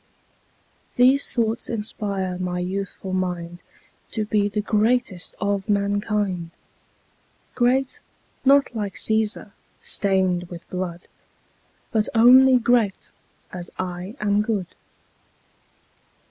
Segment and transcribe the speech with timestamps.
[0.95, 3.59] These thoughts inspire my youthful mind
[4.13, 6.49] To be the greatest of mankind:
[7.53, 7.99] Great,
[8.43, 11.01] not like Cæsar, stained with blood,
[11.91, 13.11] But only great
[13.53, 14.73] as I am good.